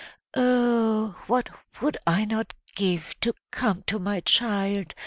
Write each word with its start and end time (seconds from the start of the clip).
"Oh, 0.35 1.15
what 1.27 1.47
would 1.79 1.95
I 2.07 2.25
not 2.25 2.55
give 2.75 3.13
to 3.19 3.33
come 3.51 3.83
to 3.85 3.99
my 3.99 4.21
child!" 4.21 4.95